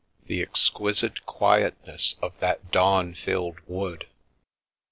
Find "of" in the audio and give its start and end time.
2.23-2.33